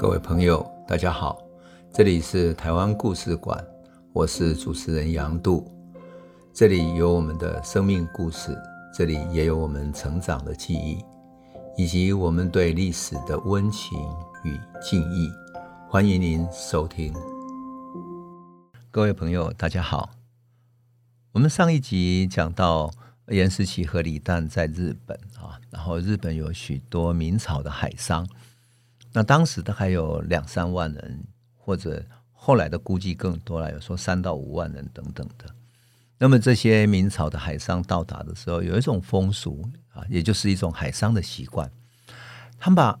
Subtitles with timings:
[0.00, 1.42] 各位朋友，大家好，
[1.92, 3.62] 这里是台湾故事馆，
[4.14, 5.70] 我是主持人杨度，
[6.54, 8.56] 这里有我们的生命故事，
[8.94, 11.04] 这里也有我们成长的记忆，
[11.76, 13.98] 以及我们对历史的温情
[14.42, 15.30] 与敬意。
[15.86, 17.12] 欢迎您收听。
[18.90, 20.08] 各位朋友，大家好。
[21.32, 22.90] 我们上一集讲到
[23.28, 28.26] 严思齐和李旦在日本啊，然后日本有许多明朝的海商，
[29.12, 31.24] 那当时大概有两三万人，
[31.56, 35.46] 或者后来的估计更多了，有说三到五万人等等的。
[36.18, 41.70] 那么这些明朝的海商到达的时候，有一种风俗啊，也就是一种海商的习惯，
[42.58, 43.00] 他们把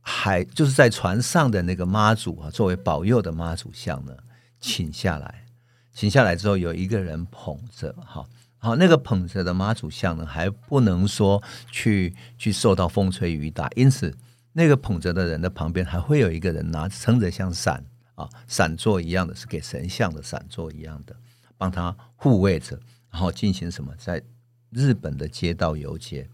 [0.00, 4.14] 海就是在船上的那个妈祖啊，作为保佑的妈祖像呢，
[4.60, 5.46] 请下来，
[5.92, 8.26] 请下来之后，有一个人捧着，哈，
[8.58, 14.14] 好，那个捧着的妈祖像呢，还不能说去去受到风吹雨打，因此
[14.52, 17.84] 那个捧着的人的旁边还会有一个人拿撑着像伞
[18.14, 21.16] 啊伞座一样的，是给神像的伞座一样的，
[21.56, 22.78] 帮他护卫着，
[23.10, 23.94] 然后进行什么？
[23.96, 24.22] 在
[24.70, 26.28] 日本的街道游街，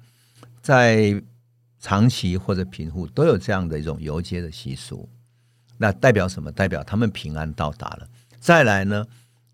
[0.60, 1.22] 在。
[1.78, 5.08] 长崎或者平户都有这样的一种游街的习俗，
[5.76, 6.50] 那代表什么？
[6.50, 8.08] 代表他们平安到达了。
[8.40, 9.06] 再来呢，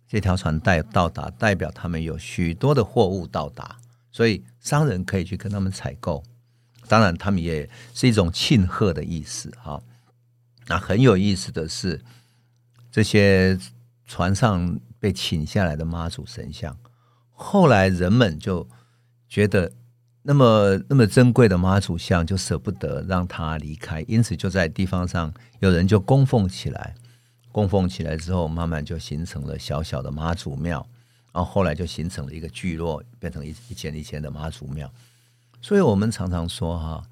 [0.09, 3.77] 这条船带到达，代表他们有许多的货物到达，
[4.13, 6.23] 所以商人可以去跟他们采购。
[6.93, 9.83] 当然，他们也是一种庆贺的意思哈。
[10.67, 11.99] 那很有意思的是，
[12.91, 13.59] 这些
[14.05, 16.77] 船上被请下来的妈祖神像，
[17.31, 18.69] 后来人们就
[19.27, 19.73] 觉得。
[20.25, 26.95] 那么，那么珍贵的妈祖像就舍不得让它离开，因此就在地方上有人就供奉起来，
[27.51, 30.87] 供奉起来之后，慢慢就形成了小小的妈祖庙，
[31.33, 34.89] 然后后来就形成了一个聚落，变成一一间一间的妈祖庙。
[35.63, 37.03] 所以我们常常说哈，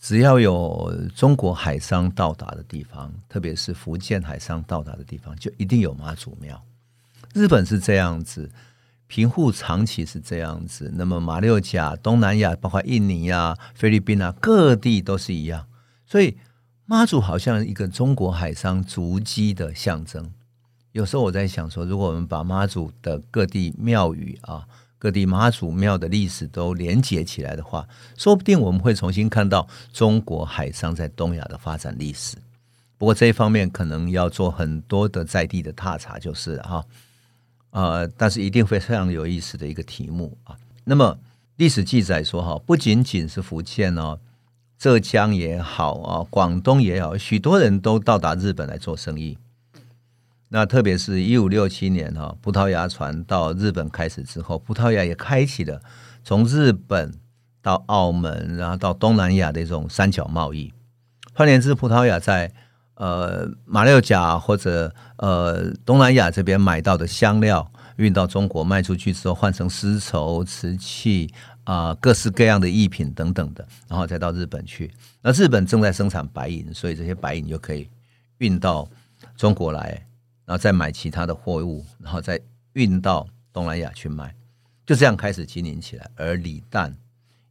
[0.00, 6.60] 只要有中国海商到达的地方，特别是福建海商到达的地方，就一定有妈祖庙。
[7.32, 8.50] 日本是这样子。
[9.08, 15.66] 平户长期是这样子，那么马六甲、东南亚，包括印尼啊、菲律宾啊，各地都是一样。
[16.06, 16.38] 所以
[16.86, 20.32] 妈祖好像一个中国海商足迹的象征。
[20.92, 24.66] 有时候我在想说，如果我们把妈祖的各地庙宇啊、
[25.02, 27.84] 各地妈祖庙的历史都连接起来的话，
[28.16, 32.36] 说不定我们会重新看到中国海上在东亚的发展历史。
[32.98, 36.84] 不过这一方面可能要做很多的在地的踏查，就是了哈。
[37.70, 40.56] 呃，但是一定会非常有意思的一个题目啊。
[40.84, 41.18] 那么
[41.56, 44.20] 历史记载说哈，不仅仅是福建哦，
[44.78, 49.36] 浙江也好啊，广东也好，许多人都到达日本来做生意。
[50.54, 55.80] 那特别是一五六七年哈，葡萄牙船到日本开始之后，葡萄牙也开启了
[56.22, 57.10] 从日本
[57.62, 60.70] 到澳门，然后到东南亚的一种三角贸易。
[61.32, 62.52] 换言之，葡萄牙在
[62.96, 71.32] 呃，马六甲或者呃东南亚这边买到的香料运到中国卖出去之后，换成丝绸、瓷器
[71.64, 74.92] 啊、各式各样的艺品等等的，然后再到日本去。
[75.22, 77.88] 那日本正在生产白银，所以这些白银就可以
[78.36, 78.86] 运到
[79.34, 80.06] 中国来，
[80.44, 82.40] 然后再买其他的货物，然后再
[82.72, 84.34] 运到东南亚去卖，
[84.84, 86.10] 就这样开始经营起来。
[86.16, 86.92] 而李旦、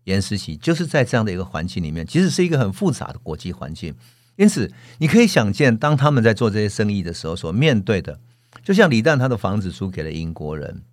[0.03, 3.95] 严思琪就是在这样的一个环境里面，其实是一个很复杂的国际环境。
[4.37, 8.19] 因此，你可以想见，当他们在做这些生意的时候，所面对的，
[8.63, 10.83] 就像李旦他的房子租给了英国人，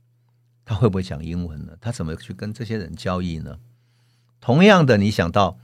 [0.65, 1.73] 他会不会讲英文呢？
[1.81, 3.59] 他怎么去跟这些人交易呢？
[4.41, 5.59] 同样的，你想到，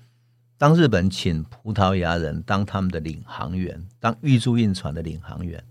[0.57, 5.63] 当日本请葡萄牙人当他们的领航员，当运输运船的领航员，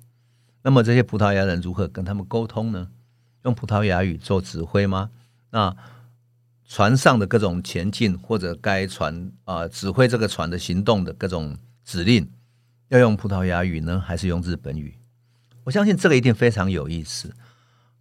[0.64, 2.90] 那么这些葡萄牙人如何跟他们沟通呢？
[3.44, 5.12] 用葡萄牙语做指挥吗？
[5.52, 5.76] 那
[6.68, 11.56] 船上的各种前进，或者该船啊、指挥这个船的行动的各种。
[11.86, 12.32] 指令
[12.88, 14.98] 要用葡萄牙语呢，还是用日本语？
[15.66, 17.36] 我相信这个一定非常有意思。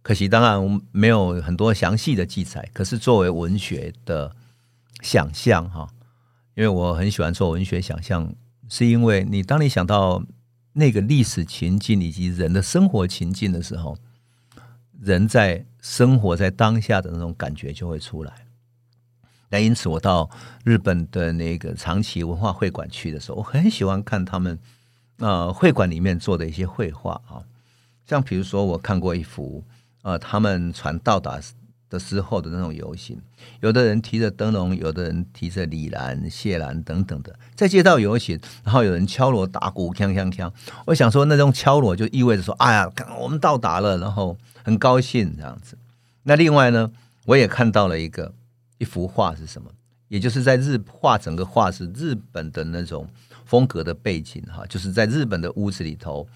[0.01, 2.69] 可惜当然我没有很多详细的记载。
[2.71, 4.33] 可是作为文学的
[5.01, 5.89] 想象哈，
[6.55, 8.33] 因为我很喜欢做文学想象，
[8.69, 10.23] 是因为你当你想到
[10.73, 13.95] 那个历史情境以及人的生活情境的时候，
[14.99, 18.33] 人在生活在当下的那种感觉就会出来。
[19.49, 20.29] 那因此，我到
[20.63, 24.57] 日本的那个长崎文化会馆去的时候，我很喜欢看他们
[25.17, 27.43] 呃会馆里面做的一些绘画啊，
[28.07, 29.63] 像比如说我看过一幅
[30.01, 31.39] 呃他们船到达
[31.93, 33.21] 的时候的那种游行，
[33.61, 40.51] 有的人提着灯笼，有的人提着李兰、谢兰等等的在街道游行，然后有人敲锣打鼓，锵锵锵。
[40.87, 45.77] 我想说，那种敲锣就意味着说，哎呀，我们到达了，然后很高兴这样子。
[46.23, 46.91] 那另外呢，
[47.25, 48.33] 我也看到了一个。
[48.79, 49.69] 一幅画是什么？
[50.09, 53.07] 也就是在日画整个画是日本的那种
[53.45, 56.27] 风格的背景哈，就是在日本的屋子里头，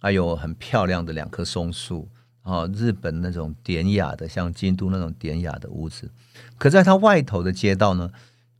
[0.00, 2.08] 还有很漂亮的两棵松树
[2.42, 6.10] 啊，日本那种典雅的，像京都那种典雅的屋子。
[6.58, 8.10] 可在它外头的街道呢，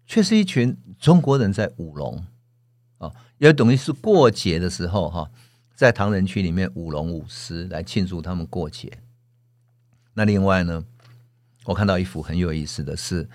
[0.07, 2.25] 却是一群中国人在舞龙
[2.99, 5.31] 啊，也等于是过节的时候哈，
[5.75, 8.99] 在唐人区里面舞龙舞狮来庆祝他们过节。
[10.15, 10.85] 那另外呢，
[11.65, 13.29] 我看到一幅很有意思的是。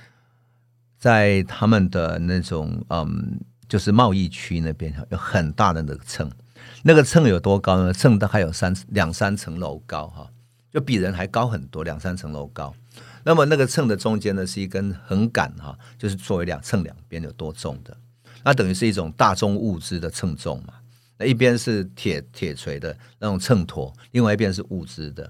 [0.99, 3.39] 在他们的那种嗯，
[3.69, 6.27] 就是贸易区那边有很大的那个秤，
[6.81, 7.93] 那个秤有多高呢？
[7.93, 10.27] 秤大概有三两三层楼高哈，
[10.71, 12.73] 就比人还高很多，两三层楼高。
[13.23, 17.95] 那么那个秤的中间呢是一根横杆哈，就是作为两秤两边有多重的，
[18.43, 20.73] 那等于是一种大宗物资的称重嘛。
[21.17, 25.29] 那一边是铁铁锤的那种秤砣，另外一边是物资的，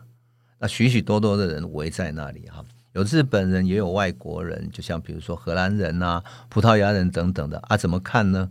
[0.60, 2.63] 那许许多多的人围在那里哈。
[2.94, 8.50] 有日本人，也有外国人，就像比如说荷兰人啊、葡萄牙人等等的啊，怎么看呢？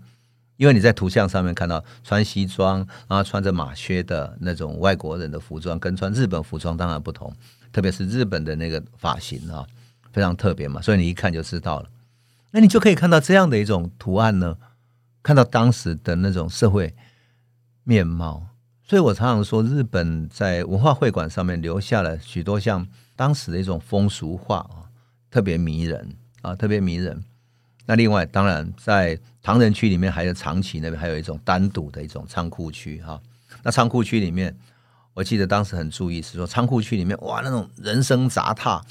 [0.57, 7.33] 因为你在图像上面看到穿西装，然后穿着马靴的那种外国人的服装，跟穿日本服装当然不同，
[7.73, 9.67] 特别是日本的那个发型啊，
[10.13, 11.89] 非常特别嘛，所以你一看就知道了。
[12.53, 14.57] 那你就可以看到这样的一种图案呢，
[15.23, 16.95] 看到当时的那种社会
[17.85, 18.47] 面貌。
[18.89, 22.87] 所以我常常说，日本在文化会馆上面留下了许多像。
[23.19, 24.93] 当时的一种风俗画啊，
[25.31, 27.25] 特别迷人啊，特别迷人。
[27.87, 33.21] 那另外，当然在唐人区里面，还有长崎那边，还有一种单独的一种仓库区哈。
[33.63, 34.55] 那仓库区里面，
[35.15, 38.85] 我记得当时很注意是说，仓库区里面哇，那种人声杂沓，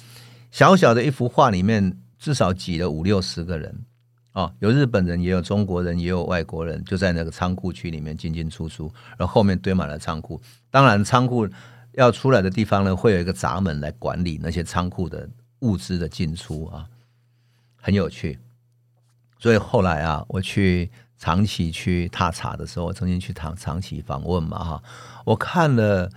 [0.50, 3.86] 小小的一幅画里面至少挤了五六十个人
[4.32, 10.42] 啊，有日本人，也有中国人，也有外国人，就在那个仓库区里面进进出出，然后后面堆满了仓库。
[10.72, 11.48] 当然，仓库。
[11.98, 16.86] 要出来的地方呢，会有一个闸门来管理那些仓库的物资的进出啊，
[17.78, 18.38] 很有趣。
[19.46, 20.90] 所以后来啊，我去
[21.20, 24.84] 长崎去踏查的时候，我曾经去长长崎访问嘛哈，
[25.24, 26.10] 我看了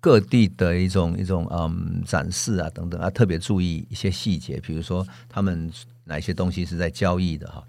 [0.00, 5.70] 各地的一种一种嗯展示啊等等啊，特别注意一些细节，比如说他们
[6.04, 7.62] 哪些东西是在交易的哈。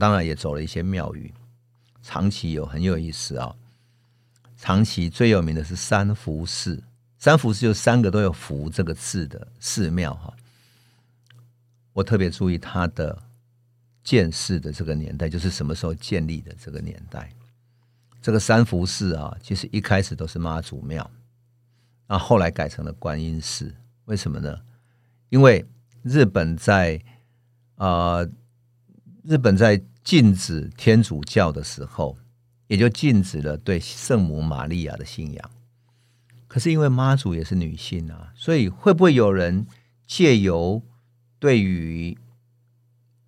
[0.00, 1.32] 当然也走了一些庙宇，
[2.02, 3.54] 长崎有很有意思啊。
[4.56, 6.82] 长崎最有名的是三福寺。
[7.20, 10.34] 三福寺就三个都有“福”这个字的寺庙哈，
[11.92, 13.22] 我特别注意它的
[14.06, 17.28] 建寺的这个年代，就是什么时候建立的这个年代。
[18.22, 21.10] 这个三福寺啊，其实一开始都是妈祖庙，
[22.06, 23.74] 啊，后来改成了观音寺。
[24.04, 24.60] 为什么呢？
[25.28, 25.66] 因为
[26.04, 27.02] 日本在
[27.74, 28.24] 啊、
[29.24, 32.16] 日本在禁止天主教的时候，
[32.68, 35.50] 也就禁止了对圣母玛利亚的信仰。
[36.46, 39.66] 可是因为妈祖也是女性啊，所以会不会有人
[40.06, 40.80] 借由
[41.40, 42.16] 对于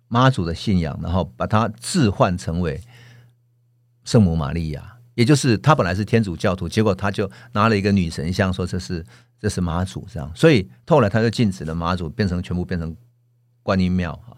[0.09, 2.81] 妈祖的信仰，然后把它置换成为
[4.03, 4.97] 圣母玛利亚？
[5.15, 9.05] 也就是他本来是天主教徒，结果他就拿了一个女神像，说这是
[9.39, 12.95] 这是妈祖这样，所以后来他就禁止了妈祖，变成全部变成
[13.63, 14.35] 观音庙哈，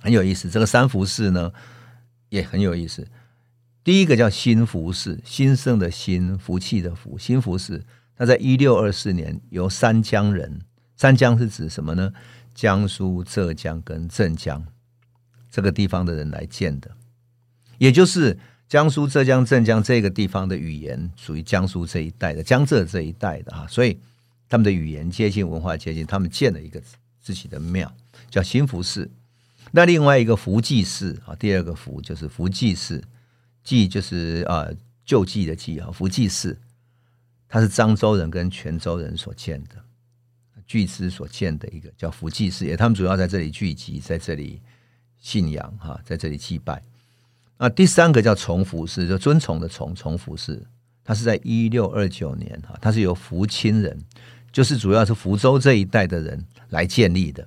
[0.00, 0.48] 很有意思。
[0.48, 1.52] 这个三福寺呢
[2.28, 3.06] 也很有意思。
[3.84, 7.84] 第一个叫新福寺，兴盛的新，福气的福，新福寺。
[8.14, 10.60] 他在一六二四年由三江人，
[10.96, 12.12] 三江是指什么呢？
[12.54, 14.66] 江苏、浙江跟镇江
[15.50, 16.90] 这个地方的人来建的，
[17.78, 23.98] 也就是江苏、浙江、镇江这个地方的语言属于江苏这一带的江浙这一带的哈，所以
[24.48, 26.82] 他们的语言接近，文化接近，他们建了一个
[27.20, 27.92] 自己的庙，
[28.30, 29.10] 叫新福寺。
[29.70, 33.02] 那另外一个福济寺啊，第二个福就是福济寺。
[33.64, 34.66] 济就是啊，
[35.04, 36.58] 救济的济啊，福济寺，
[37.48, 39.76] 它是漳州人跟泉州人所建的，
[40.66, 44.60] 巨资所建的一个叫福济寺，也他们主要在这里聚集，在这里
[45.20, 46.82] 信仰哈，在这里祭拜。
[47.58, 50.66] 那第三个叫崇福寺，就尊崇的崇崇福寺，
[51.04, 53.98] 它是在一六二九年哈，它是由福清人，
[54.50, 57.46] 就是主要是福州这一带的人来建立的。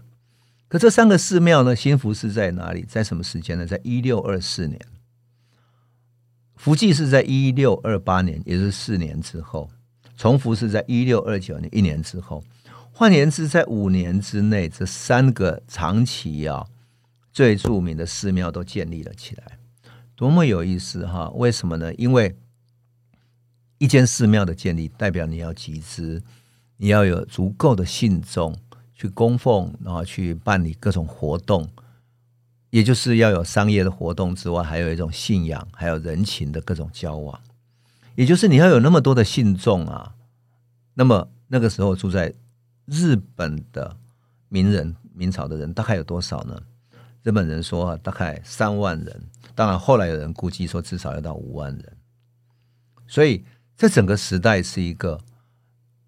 [0.67, 2.83] 可这三个寺庙呢，新福寺在哪里？
[2.83, 3.65] 在什么时间呢？
[3.65, 4.79] 在一六二四年。
[6.55, 9.69] 福济是在一六二八年，也就是四年之后；
[10.17, 12.43] 崇福是在一六二九年，一年之后。
[12.97, 16.65] 换言之，在五年之内，这三个长期啊
[17.33, 19.59] 最著名的寺庙都建立了起来，
[20.15, 21.29] 多么有意思哈！
[21.31, 21.93] 为什么呢？
[21.95, 22.37] 因为
[23.79, 26.23] 一间寺庙的建立，代表你要集资，
[26.77, 28.57] 你要有足够的信众
[28.93, 31.69] 去供奉，然后去办理各种活动。
[32.69, 37.37] 也就是要有商业的活动之外，还有一种信仰，还有人情的各种交往。
[38.15, 40.15] 也就是你要有那么多的信众啊，
[40.93, 42.33] 那么那个时候住在
[42.85, 43.97] 日本的
[44.49, 46.61] 名人、明朝的人大概有多少呢？
[47.23, 49.23] 日本人说大概三万人，
[49.55, 51.97] 当然后来有人估计说至少要到五万人。
[53.07, 53.43] 所以
[53.75, 55.19] 这整个时代是一个，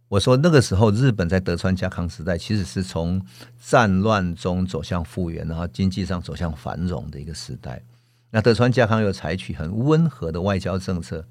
[0.09, 3.19] 我说那个时候日本在德川家康时代，其实是从
[3.59, 7.83] 战乱中走向复原，然后经济上走向繁荣的一个时代。
[8.29, 11.25] 那德川家康又采取很温和的外交政策，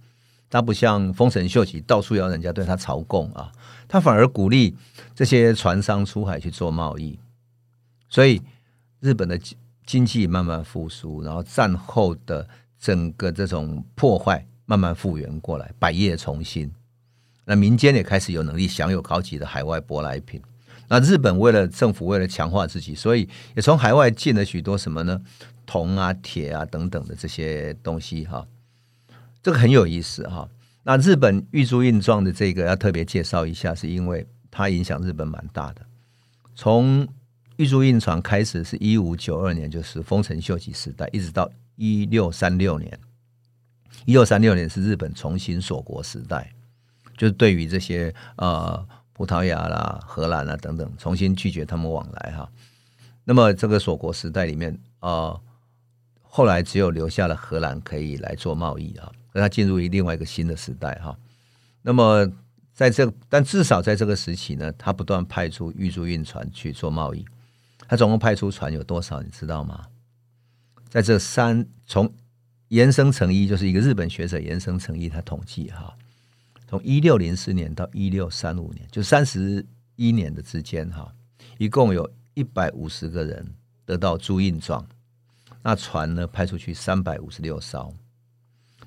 [0.48, 3.50] 他不像丰臣秀吉到处要人家对他朝贡啊，
[3.88, 4.74] 他反而鼓励
[5.14, 7.18] 这些船商出海去做贸易，
[8.08, 8.40] 所以
[9.00, 9.38] 日本的
[9.84, 12.48] 经济慢慢复苏，然后战后的
[12.78, 16.72] 整个这种破坏慢慢复原过来，百业重新。
[17.44, 20.42] 那民间也开始有能力享有高级的海外舶来品。
[20.88, 25.20] 那日本为了政府为了强化自己，所以也从海外进了许多什么呢？
[25.64, 28.46] 铜啊、铁啊等等的这些东西哈。
[29.46, 30.48] 这个很有意思哈。
[30.82, 35.86] 那日本玉珠印状的这个要特别介绍一下，是因为它影响日本蛮大的。
[36.56, 37.06] 从
[37.56, 42.98] 玉珠印船开始是一五九二年，就是丰臣秀吉时代，一直到一六三六年。
[44.04, 46.52] 一六三六年是日本重新锁国时代，
[47.16, 52.50] 就是对于这些呃葡萄牙啦、荷兰啦等等，重新拒绝他们往来哈。
[53.22, 55.40] 那么这个锁国时代里面呃，
[56.37, 61.19] 后来只有留下了荷兰可以来做贸易啊，让它进入一另外一个新的时代哈。
[61.81, 62.31] 那么
[62.75, 67.25] 在这，但至少在这个时期呢，他不断派出玉珠运船去做贸易。
[67.88, 69.23] 他总共派出船有多少？
[69.23, 69.87] 你知道吗？
[70.90, 72.12] 在这三从
[72.69, 75.97] 延伸成一就是一个日本学者延伸成一，他统计哈，
[76.69, 79.64] 从一六零四年到一六三五年，就三十
[79.95, 81.11] 一年的之间哈，
[81.57, 83.55] 一共有一百五十个人
[83.87, 84.87] 得到朱印状。
[85.66, 87.92] 那船呢，派出去三百五十六艘。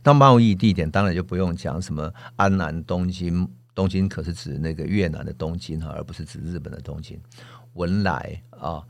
[0.02, 3.46] 到贸易地点当然就不用讲什么安南、东京，
[3.76, 7.22] 东京可是指那个越南的东京哈，而不是指日本的东京。
[7.74, 8.82] 文莱啊，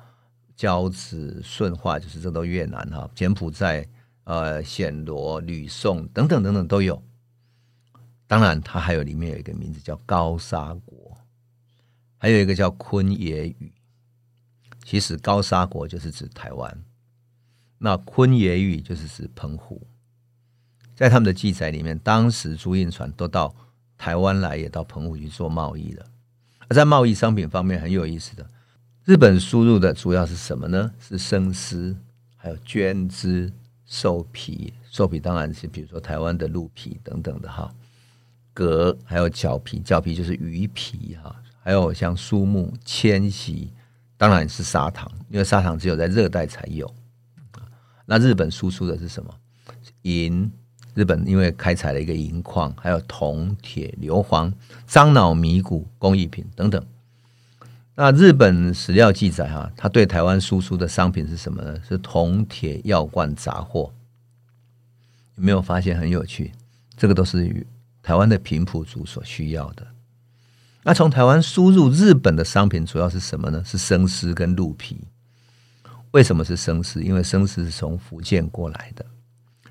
[0.56, 3.10] 交趾、顺化，就是这都越南哈。
[3.16, 3.84] 柬埔寨、
[4.26, 7.02] 呃，暹罗、吕宋等等等等都有。
[8.28, 11.18] 当然，它还有里面有一个名字叫高沙国，
[12.20, 13.74] 还有一个叫昆野宇。
[14.84, 16.84] 其实高沙国就是指台湾，
[17.80, 19.82] 那昆野宇就是指澎湖。
[20.96, 23.56] 在他们的记载里面，当时朱印船都到
[23.98, 26.06] 台湾来，也到澎湖去做贸易了。
[26.68, 28.46] 而在贸易商品方面，很有意思的。
[29.06, 30.92] 日本输入的主要是什么呢？
[31.00, 31.98] 是生丝，
[32.36, 33.52] 还有绢织、
[33.86, 34.74] 兽皮。
[34.92, 37.74] 兽皮当然是比如说台湾的鹿皮等等的哈。
[38.54, 41.34] 革还有角皮，角皮就是鱼皮哈。
[41.64, 43.72] 还有像苏木、迁徙，
[44.18, 46.94] 当然是砂糖，因为砂糖只有在热带才有。
[48.10, 49.32] 那日本输出的是什么？
[50.02, 50.52] 银。
[50.96, 54.52] 日本因为开采了一个银矿，还有铜、铁、硫磺、
[54.86, 56.84] 樟脑、米谷、工艺品等等。
[57.96, 61.80] 那日本史料记载，哈，他对台湾输出的商品是什么呢？
[61.88, 63.94] 是铜、铁、药罐、杂货。
[65.36, 66.52] 有没有发现很有趣？
[66.98, 67.66] 这个都是
[68.02, 69.88] 台湾的平埔族所需要的。
[70.84, 73.64] 那从台湾输入日本的商品主要是什么呢？
[73.64, 74.98] 是生丝跟鹿皮。
[76.12, 77.04] 为什么是生丝？
[77.04, 79.06] 因为生丝是从福建过来的，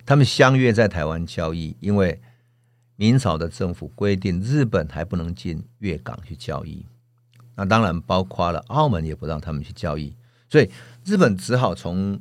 [0.06, 1.76] 他们相约在台湾交易。
[1.80, 2.20] 因为
[2.96, 6.84] 明朝的政府规定，日本还不能进粤港去交易。
[7.56, 10.14] 那当然包括了澳门，也不让他们去交易，
[10.48, 10.70] 所以
[11.04, 12.20] 日本只好从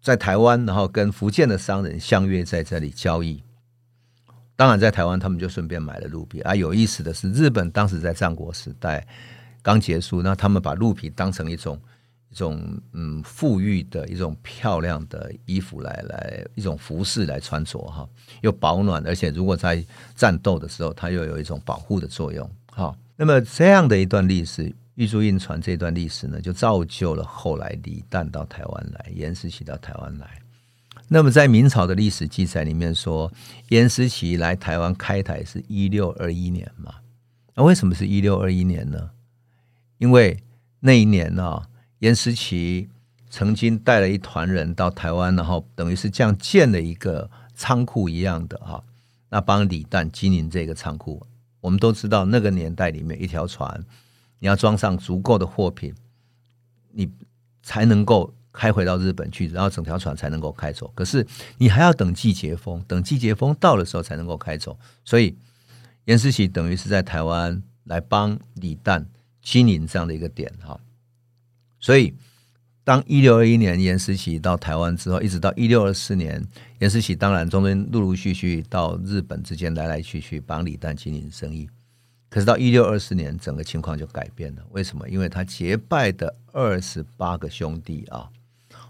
[0.00, 3.42] 在台湾，然后跟福建的商人相约在这里交易。
[4.56, 6.40] 当然，在台湾他们就顺便买了鹿皮。
[6.40, 9.06] 啊，有意思的是，日本当时在战国时代
[9.60, 11.78] 刚结束，那他们把鹿皮当成一种
[12.30, 18.08] 一种嗯富裕的一种漂亮的衣服来来一种服饰来穿着哈，
[18.40, 19.84] 又保暖，而且如果在
[20.14, 22.96] 战斗的时候，它又有一种保护的作用哈。
[23.16, 30.40] 那么这样的一段历史，玉珠印船这段历史呢，就造就了后来李旦到台湾来，颜思齐到台湾来。
[31.08, 33.30] 那么在明朝的历史记载里面说，
[33.70, 36.94] 颜思齐来台湾开台是一六二一年嘛？
[37.56, 39.10] 那为什么是一六二一年呢？
[39.98, 40.42] 因为
[40.78, 41.68] 那一年呢、啊，
[42.00, 42.88] 严思琪
[43.30, 48.82] 曾经带了一团人到台湾，然后等于是这样建了一个仓库一样的哈，
[49.28, 51.24] 那帮李旦经营这个仓库。
[51.60, 53.84] 我们都知道，那个年代里面，一条船
[54.38, 55.94] 你要装上足够的货品，
[56.92, 57.08] 你
[57.62, 60.90] 才能够开回到日本去，然后整条船才能够开走。
[60.94, 61.26] 可是
[61.58, 64.78] 你还要等季节风，等季节风到的时候才能够开走。
[65.04, 65.36] 所以
[66.06, 69.04] 严思琪等于是在台湾来帮李旦
[69.42, 70.80] 经营这样的一个点哈。
[71.80, 72.14] 所以。
[72.82, 76.42] 当一六二一年严思齐到台湾之后，一直到一六二四年，
[76.80, 81.68] 严思齐当然中间陆陆续续到日本之间来来去去帮李旦经营生意。
[82.30, 84.62] 可是到一六二四年，整个情况就改变了。
[84.70, 85.08] 为什么？
[85.08, 88.28] 因为他结拜的二十八个兄弟啊，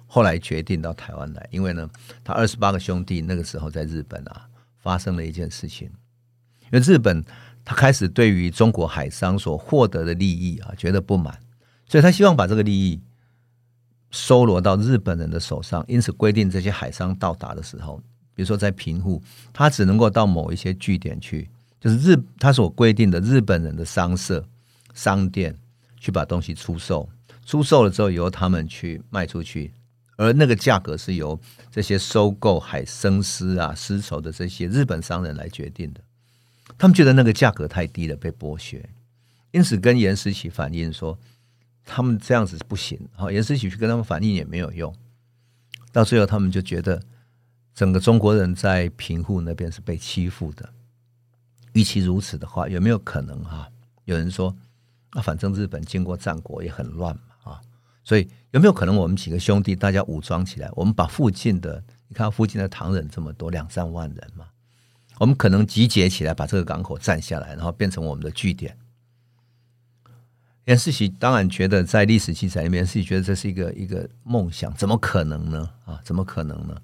[0.07, 1.91] 后来决定到台湾来，因为呢，
[2.25, 5.89] 他二十八个兄弟那个时候在日本啊，发生了一件事情，
[6.63, 7.23] 因为日本
[7.65, 11.39] 他开始对于中国海商所获得的利益啊觉得不满，
[11.91, 13.01] 所以他希望把这个利益
[14.13, 18.01] 收罗到日本人的手上，因此规定这些海商到达的时候，
[18.33, 19.21] 比如说在平户，
[19.53, 24.47] 他只能够到某一些据点去，就是日他所规定的日本人的商社、
[24.95, 25.53] 商店
[25.99, 27.09] 去把东西出售，
[27.45, 29.73] 出售了之后由他们去卖出去。
[30.15, 31.41] 而那个价格是由
[31.73, 36.01] 这些收购海生丝啊、丝绸的这些日本商人来决定的。
[36.79, 38.89] 他们觉得那个价格太低了，被剥削，
[39.51, 41.19] 因此跟颜思齐反映说，
[41.85, 42.99] 他们这样子不行。
[43.13, 44.95] 好，颜思齐去跟他们反映也没有用。
[45.93, 47.03] 到最后，他们就觉得
[47.75, 50.73] 整个中国人在平户那边是被欺负的。
[51.73, 53.69] 与其如此的话，有没有可能哈？
[54.05, 54.57] 有人说，
[55.11, 57.53] 啊，反正日本经过战国也很乱嘛。
[57.53, 57.61] 啊
[58.03, 64.47] 所以有没有可能我们几个兄弟大家武装起来，我们把附近的你看附近的唐人这么多两三万人嘛，
[65.19, 68.77] 我们可能集结起来把这个港口占下来，然后变成我们的据点。
[70.65, 75.71] 颜思齐当然觉得在历史记载里面，颜思齐觉得这是一个一个梦想，怎么可能呢？
[75.85, 76.77] 啊，怎么可能呢？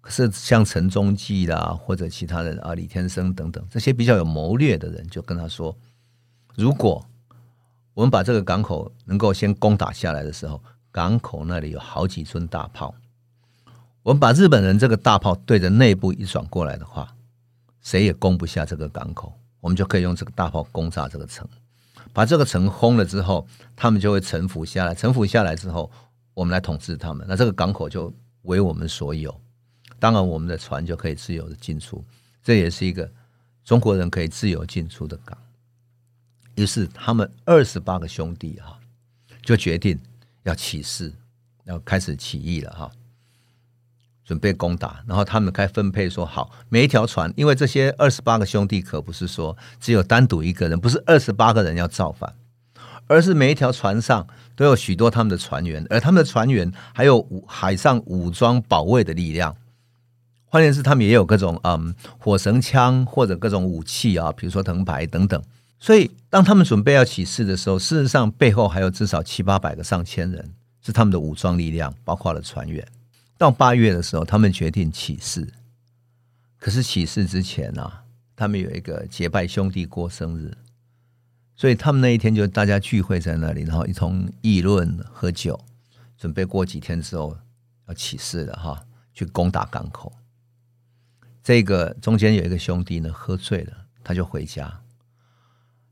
[0.00, 5.76] 可是像陈中济啦，或者其他人啊，李天生等等这些比较有谋略的人，就跟他说，
[6.54, 7.04] 如果。
[7.94, 10.58] 我们把这个港口能够先攻打下来的时候，
[10.90, 12.94] 港口那里有好几尊大炮。
[14.02, 17.14] 我们把日本人这个大炮对着内部一转过来的话，
[17.82, 19.38] 谁也攻不下这个港口。
[19.60, 21.46] 我们就可以用这个大炮攻炸这个城，
[22.12, 24.94] 把这个城轰了之后，他们就会臣服下来。
[24.94, 25.90] 臣服下来之后，
[26.34, 29.34] 我们来统治他们，那这个港口就为我们所有。
[29.98, 32.04] 当然，我们的船就可以自由的进出。
[32.42, 33.10] 这也是一个
[33.64, 35.36] 中国人可以自由进出的港。
[36.56, 38.78] 于是他们二十八个兄弟哈，
[39.42, 39.98] 就决定
[40.42, 41.10] 要起事，
[41.64, 42.90] 要开始起义了哈，
[44.24, 45.02] 准备攻打。
[45.06, 52.34] 然后他们该分配说好，每一条船，因为这些二十八个兄弟可不是说只有单独一个人，不是二十八个人要造反，
[53.06, 59.56] 而是每一条船上都有许多他们的船员，而他们的船员还有海上武装保卫的力量。
[60.50, 65.42] 关键是他们也有各种嗯火绳枪或者各种武器啊，比如说藤牌等等。
[65.78, 72.86] 所以，当他们准备要起事的时候，事实上背后还有至少七八百个、上千人是他们的武装力量，包括了船员。
[73.42, 75.52] 到八月的时候，他们决定起事。
[76.58, 78.04] 可是起事之前啊，
[78.36, 80.56] 他们有一个结拜兄弟过生日，
[81.56, 85.58] 所以他们那一天就大家聚会在那里，然后一同议论、喝酒，
[86.16, 87.36] 准备过几天之后
[87.88, 88.80] 要起事了哈，
[89.12, 90.12] 去攻打港口。
[91.42, 93.72] 这个中间有一个兄弟呢，喝醉了，
[94.04, 94.72] 他就回家。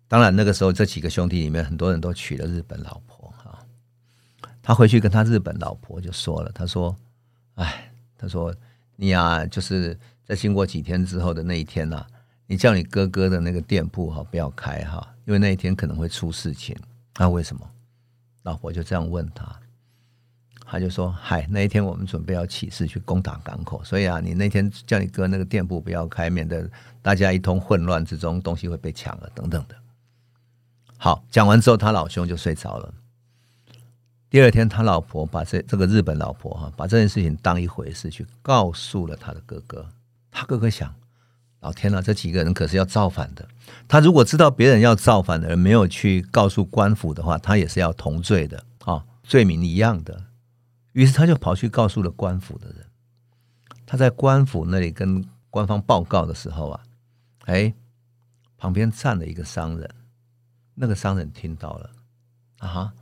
[0.07, 3.59] 当然，那个时候这几个兄弟里面很多人都娶了日本老婆啊。
[4.63, 6.97] 他回去跟他日本老婆就说了，他说
[7.55, 8.55] ：“哎，他说
[8.97, 12.05] 你啊，就是在经过几天之后的那一天呐，
[12.47, 16.77] 你叫你哥哥的那个店铺哈不要开哈，因为那一天可能会出事情。
[17.19, 17.69] 那为什么？
[18.43, 19.61] 老婆就这样问他，
[20.65, 26.71] 他就说：嗨，那一天我们准备要起事去攻打港口，所以啊，你那天叫你哥那个店铺不要开，免得
[27.03, 29.77] 大家一通混乱之中东西会被抢了等等的。”
[30.97, 32.95] 好，讲完之后，他老兄就睡着了。
[34.31, 39.85] 第二天，他老婆把这这个日本老婆哈，把这件事情当一回事去告诉了他的哥哥。
[40.31, 40.95] 他哥哥想：
[41.59, 43.49] 老天呐，这几个人可是要造反的。
[43.89, 50.27] 他如果知道别人要造反的人没有去告诉官府的话，他也是要同罪的啊，罪名一样的。
[50.93, 52.87] 于是他就跑去告诉了官府的人。
[53.85, 56.81] 他在官府那里跟官方报告的时候啊，
[57.47, 57.75] 哎，
[58.57, 59.91] 旁边站了一个商人。
[60.77, 61.91] 那个商人听到了，
[62.59, 62.93] 啊哈，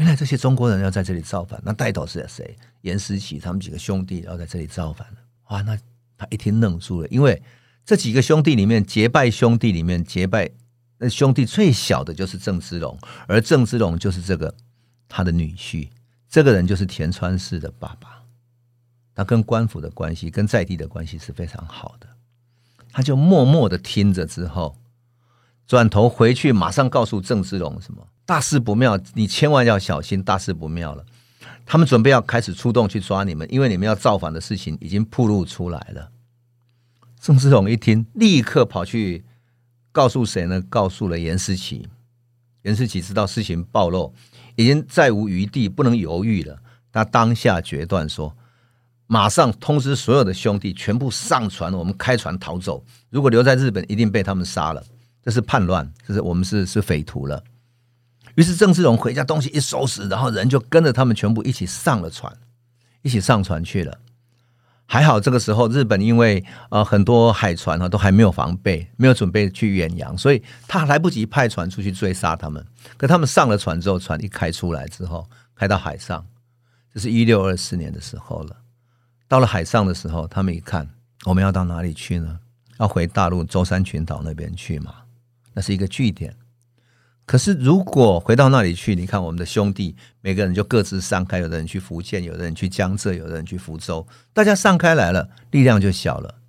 [0.00, 2.56] 原来这些中国人要在这里造反，那带头是谁？
[2.80, 5.06] 严思齐他们几个兄弟要在这里造反。
[5.50, 5.78] 哇，那
[6.16, 7.42] 他一听愣住了，因为
[7.84, 10.48] 这几个兄弟里面结拜兄弟里面结拜
[10.96, 14.54] 那兄弟最小的就是郑芝龙，而郑芝龙就是这个
[15.06, 15.90] 他的女婿，
[16.30, 18.22] 这个人就是田川氏的爸爸，
[19.14, 22.08] 他跟官府的关系跟在地的关系是非常好的，
[22.90, 24.78] 他就默默的听着之后。
[25.66, 31.04] 转头回去，马上告诉郑芝龙什么大事不妙，你千万要小心，大事不妙了。
[31.66, 36.12] 他们准备要开始出动去抓你们，因为你们要造反的事情已经暴露出来了。
[37.20, 39.24] 郑芝龙一听，立刻跑去
[39.90, 40.62] 告诉谁呢？
[40.68, 41.88] 告诉了严思琪。
[42.62, 44.14] 严思琪知道事情暴露，
[44.54, 46.56] 已经再无余地，不能犹豫了。
[46.92, 48.36] 他当下决断说：
[49.08, 52.84] 马上通知所有的兄弟，全部上船，我们开船逃走。
[53.08, 54.80] 如果留在日本，一定被他们杀了。
[55.20, 57.42] 这是叛乱，这是我们是是匪徒了。
[58.36, 62.32] 于是郑芝龙回家，东西一收拾，然后人就跟着他们全部一起上了船。
[63.02, 63.98] 一起上船去了。
[64.84, 72.62] 还好这个时候日本因为呃很多海船啊都还没有防备，没有准备去远洋，所以他来不及派船出去追杀他们。
[72.98, 76.26] 可他们上了船之后，船一开出来之后，开到海上，
[76.92, 78.56] 这是一六二四年的时候了。
[79.26, 80.86] 到了海上的时候，他们一看，
[81.24, 82.38] 我们要到哪里去呢？
[82.78, 84.94] 要回大陆舟山群岛那边去嘛？
[85.54, 86.36] 那是一个据点。
[87.30, 96.40] 可是，如果回到那里去，你看我们的兄弟，每个人就各自散开，有的人去福建，有的人去江浙，有的人去福州，大家散开来了，力量就小了。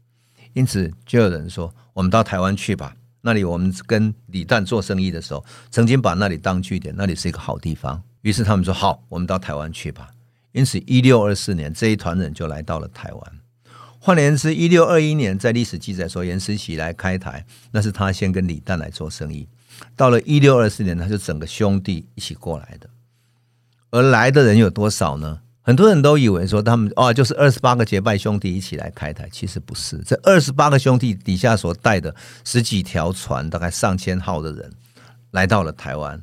[0.53, 2.95] 因此，就有人说，我们到台湾去吧。
[3.21, 8.01] 那里我们跟李旦做生意的时候，曾经把那里当据点，那里是一个好地方。
[8.23, 10.09] 于是他们说，好，我们到台湾去吧。
[10.51, 13.31] 因此，一六二四年，这一团人就来到了台湾。
[13.99, 19.47] 换言之，一六二一年，在历史记载说，严思齐来开台，那是他先跟李旦来做生意。
[19.95, 22.89] 到了一六二四年，他就整个兄弟一起过来的，
[23.91, 25.41] 而来的人有多少呢？
[25.63, 29.97] 很多人都以为说他们哦，就是二十八个结拜兄弟一起来开台，其实不是。
[29.99, 34.73] 这二十八个兄弟底下所带的十几条船，大概上千号的人，
[35.29, 36.21] 来到了台湾。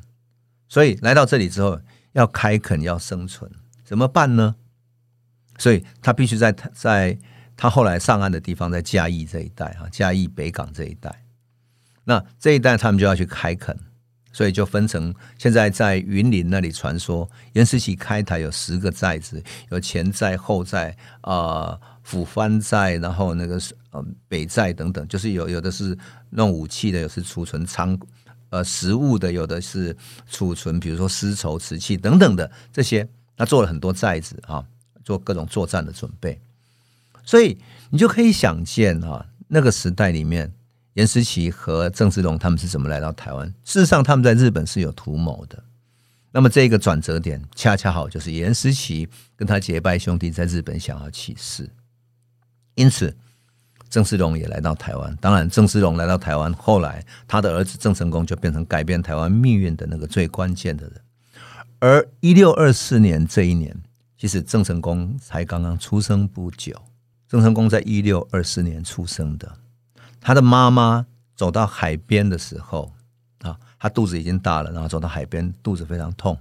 [0.67, 1.79] 所以来到这里之后，
[2.11, 3.49] 要开垦，要生存，
[3.85, 4.55] 怎么办呢？
[5.57, 7.17] 所以他必须在在
[7.55, 11.23] 他后来上岸的地方，在嘉义这一带啊，嘉义北港这一带。
[12.09, 13.77] 那这一带他们就要去开垦，
[14.33, 25.95] 所以就分成现在在云林那里传说，岩石起开台有十个寨子，有前寨、后寨啊、府番寨，然后那个呃北寨等等，就是有有的是
[26.31, 27.95] 弄武器的，有的是储存仓
[28.49, 29.95] 呃食物的，有的是
[30.27, 34.65] 储存比如说丝绸、瓷器等等的这些，他做了很多寨子啊，
[35.03, 36.41] 做各种作战的准备，
[37.23, 37.55] 所以
[37.91, 40.51] 你就可以想见啊，那个时代里面。
[40.93, 43.47] 颜思琪和郑芝龙他们是怎么来到台湾？
[43.63, 45.63] 事实上，他们在日本是有图谋的。
[46.31, 51.69] 那么，这个转折点恰恰好就是颜思琪跟他结拜兄弟在日本想要起事，
[52.75, 53.15] 因此
[53.89, 55.15] 郑芝龙也来到台湾。
[55.19, 61.01] 当然，郑芝龙来到台湾，后来他的儿子郑成功就变成改变台湾命运的那个最关键的人。
[61.79, 63.75] 而一六二四年这一年，
[64.17, 66.79] 其实郑成功才刚刚出生不久。
[67.27, 69.51] 郑成功在一六二四年出生的。
[70.21, 71.05] 他的妈妈
[71.35, 72.93] 走到海边的时候，
[73.41, 76.37] 啊，他肚子已经大了，然后走到海边，肚子非常痛，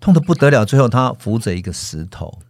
[0.00, 0.64] 痛得不得了。
[0.64, 2.40] 最后他扶着一个石头，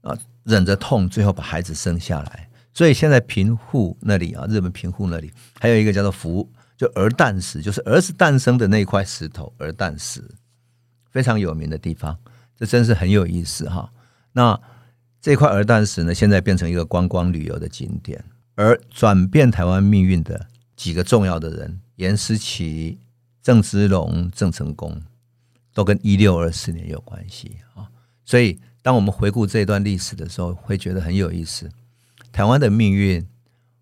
[0.00, 2.48] 啊，忍着痛，最后把孩子生下来。
[2.72, 10.22] 所以现在平户那里啊，日本平户那里还有一个叫做福，就儿诞石，就是儿子诞生的那块石头，儿诞石，
[11.10, 12.18] 非常有名的地方。
[12.58, 13.90] 这真是很有意思哈。
[14.32, 14.58] 那
[15.20, 18.22] 这块儿诞石呢，现在变成一个观光旅游的景点。
[18.56, 22.98] 而转变台湾命运的几个重要的人，颜思齐、
[23.42, 25.00] 郑芝龙、郑成功，
[25.72, 27.86] 都跟一六二四年有关系啊。
[28.24, 31.70] 所以，当我们回顾这段历史的时候，会觉得很有意思。
[32.32, 33.26] 台湾的命运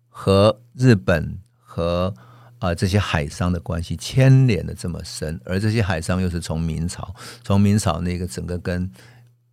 [0.07, 2.13] 和日本和
[2.59, 8.91] 啊这些海商的关系牵连的这么深，而这些海商又是从明朝，从明朝那个整个跟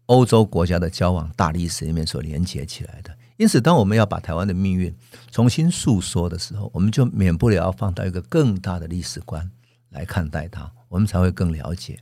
[0.06, 3.16] 欧洲国家的交往大历史里面所连接起来的。
[3.36, 4.94] 因此，当我们要把台湾的命运
[5.30, 9.50] 重新诉说的时候，我们就免不了要放到一个更大的历史观
[9.90, 11.98] 来看待它，我们才会更了解。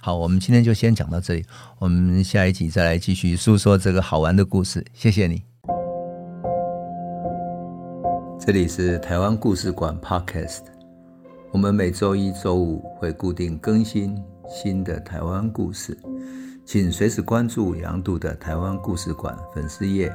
[0.00, 1.44] 好，我们今天就先讲到这里，
[1.78, 4.84] 我们下一集再来继续诉说这个好玩的故事。
[4.92, 5.42] 谢谢你。
[8.38, 10.60] 这里是台湾故事馆 Podcast，
[11.50, 15.98] 我们每周一、周五会固定更新新的台湾故事，
[16.66, 20.14] 请随时关注杨度的台湾故事馆粉丝页。